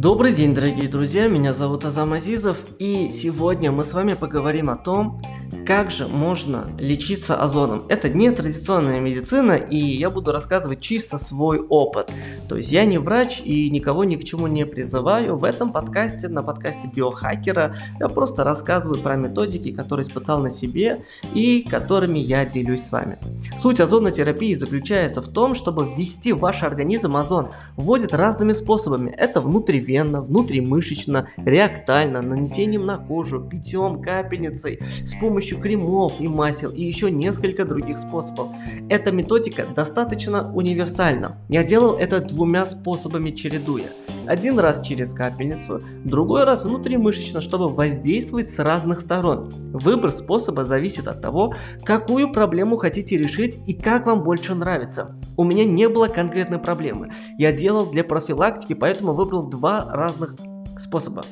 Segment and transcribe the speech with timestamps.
[0.00, 4.76] Добрый день, дорогие друзья, меня зовут Азам Азизов, и сегодня мы с вами поговорим о
[4.76, 5.20] том,
[5.68, 7.82] как же можно лечиться озоном.
[7.88, 12.10] Это не традиционная медицина, и я буду рассказывать чисто свой опыт.
[12.48, 15.36] То есть я не врач и никого ни к чему не призываю.
[15.36, 21.04] В этом подкасте, на подкасте биохакера, я просто рассказываю про методики, которые испытал на себе
[21.34, 23.18] и которыми я делюсь с вами.
[23.58, 27.50] Суть озонотерапии заключается в том, чтобы ввести в ваш организм озон.
[27.76, 29.10] Вводят разными способами.
[29.10, 36.82] Это внутривенно, внутримышечно, реактально, нанесением на кожу, питьем, капельницей, с помощью кремов и масел и
[36.82, 38.48] еще несколько других способов.
[38.88, 41.36] Эта методика достаточно универсальна.
[41.48, 43.86] Я делал это двумя способами чередуя.
[44.26, 49.50] Один раз через капельницу, другой раз внутримышечно, чтобы воздействовать с разных сторон.
[49.72, 55.16] Выбор способа зависит от того, какую проблему хотите решить и как вам больше нравится.
[55.36, 57.14] У меня не было конкретной проблемы.
[57.38, 60.36] Я делал для профилактики, поэтому выбрал два разных
[60.78, 61.24] способа.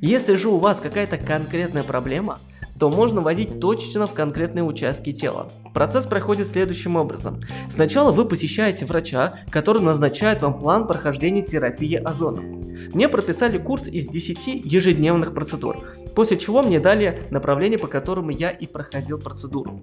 [0.00, 2.38] Если же у вас какая-то конкретная проблема,
[2.78, 5.48] то можно вводить точечно в конкретные участки тела.
[5.72, 7.40] Процесс проходит следующим образом.
[7.70, 12.62] Сначала вы посещаете врача, который назначает вам план прохождения терапии озоном.
[12.92, 15.78] Мне прописали курс из 10 ежедневных процедур,
[16.14, 19.82] после чего мне дали направление, по которому я и проходил процедуру.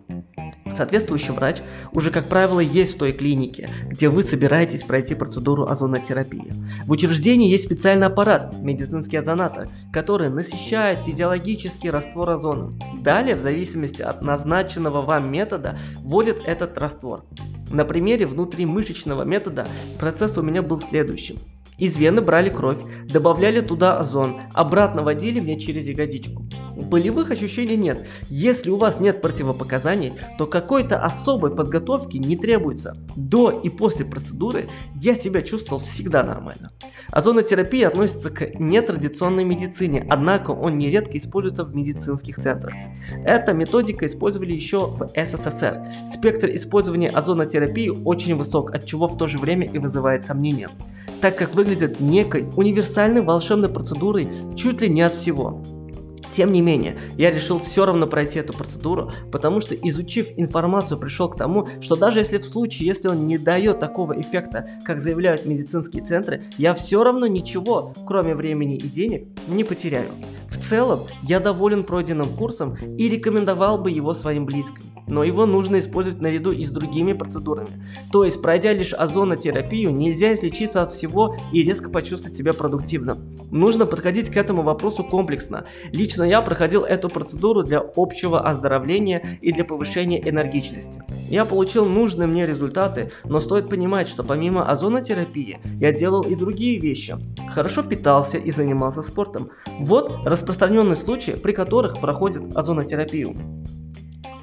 [0.75, 1.57] Соответствующий врач
[1.91, 6.53] уже, как правило, есть в той клинике, где вы собираетесь пройти процедуру озонотерапии.
[6.85, 12.79] В учреждении есть специальный аппарат, медицинский озонатор, который насыщает физиологический раствор озоном.
[13.01, 17.25] Далее, в зависимости от назначенного вам метода, вводит этот раствор.
[17.69, 19.67] На примере внутримышечного метода
[19.99, 21.37] процесс у меня был следующим.
[21.81, 22.77] Из вены брали кровь,
[23.09, 26.45] добавляли туда озон, обратно водили мне через ягодичку.
[26.75, 28.05] Болевых ощущений нет.
[28.29, 32.95] Если у вас нет противопоказаний, то какой-то особой подготовки не требуется.
[33.15, 36.71] До и после процедуры я себя чувствовал всегда нормально.
[37.11, 42.75] Озонотерапия относится к нетрадиционной медицине, однако он нередко используется в медицинских центрах.
[43.25, 45.83] Эта методика использовали еще в СССР.
[46.07, 50.69] Спектр использования озонотерапии очень высок, от чего в то же время и вызывает сомнения,
[51.21, 55.63] так как выглядит некой универсальной волшебной процедурой чуть ли не от всего.
[56.33, 61.29] Тем не менее, я решил все равно пройти эту процедуру, потому что изучив информацию, пришел
[61.29, 65.45] к тому, что даже если в случае, если он не дает такого эффекта, как заявляют
[65.45, 70.11] медицинские центры, я все равно ничего, кроме времени и денег, не потеряю.
[70.49, 75.79] В целом, я доволен пройденным курсом и рекомендовал бы его своим близким, но его нужно
[75.79, 77.67] использовать наряду и с другими процедурами.
[78.11, 83.37] То есть, пройдя лишь озонотерапию, нельзя излечиться от всего и резко почувствовать себя продуктивным.
[83.51, 85.65] Нужно подходить к этому вопросу комплексно.
[85.91, 91.03] Лично я проходил эту процедуру для общего оздоровления и для повышения энергичности.
[91.29, 96.79] Я получил нужные мне результаты, но стоит понимать, что помимо озонотерапии я делал и другие
[96.79, 97.15] вещи.
[97.53, 99.49] Хорошо питался и занимался спортом.
[99.79, 103.35] Вот распространенные случаи, при которых проходит озонотерапию.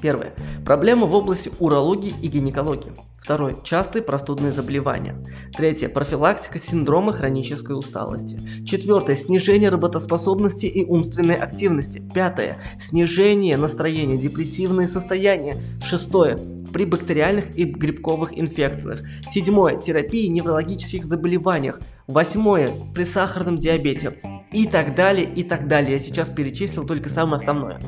[0.01, 0.33] Первое.
[0.65, 2.93] Проблемы в области урологии и гинекологии.
[3.21, 3.55] Второе.
[3.63, 5.15] Частые простудные заболевания.
[5.55, 5.89] Третье.
[5.89, 8.39] Профилактика синдрома хронической усталости.
[8.65, 9.15] Четвертое.
[9.15, 12.01] Снижение работоспособности и умственной активности.
[12.13, 12.57] Пятое.
[12.79, 15.57] Снижение настроения, депрессивные состояния.
[15.83, 16.39] Шестое
[16.71, 19.01] при бактериальных и грибковых инфекциях.
[19.29, 19.77] Седьмое.
[19.77, 21.79] Терапии неврологических заболеваниях.
[22.07, 22.71] Восьмое.
[22.95, 24.17] При сахарном диабете
[24.51, 25.93] и так далее, и так далее.
[25.93, 27.79] Я сейчас перечислил только самое основное.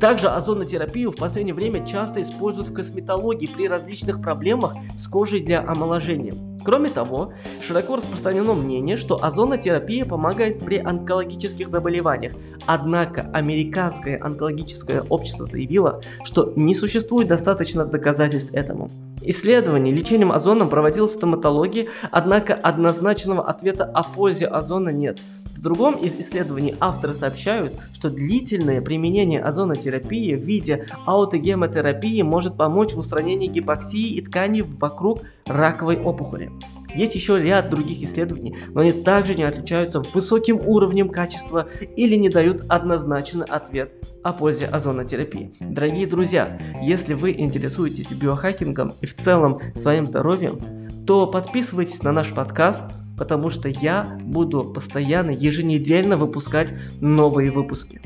[0.00, 5.60] Также озонотерапию в последнее время часто используют в косметологии при различных проблемах с кожей для
[5.60, 6.32] омоложения.
[6.64, 12.32] Кроме того, широко распространено мнение, что озонотерапия помогает при онкологических заболеваниях.
[12.64, 18.88] Однако Американское онкологическое общество заявило, что не существует достаточно доказательств этому.
[19.22, 25.18] Исследование лечением озоном проводилось в стоматологии, однако однозначного ответа о пользе озона нет.
[25.56, 32.92] В другом из исследований авторы сообщают, что длительное применение озонотерапии в виде аутогемотерапии может помочь
[32.92, 36.50] в устранении гипоксии и тканей вокруг раковой опухоли.
[36.94, 42.28] Есть еще ряд других исследований, но они также не отличаются высоким уровнем качества или не
[42.28, 43.92] дают однозначный ответ
[44.22, 45.54] о пользе озонотерапии.
[45.60, 50.60] Дорогие друзья, если вы интересуетесь биохакингом и в целом своим здоровьем,
[51.06, 52.82] то подписывайтесь на наш подкаст,
[53.18, 58.00] потому что я буду постоянно, еженедельно выпускать новые выпуски.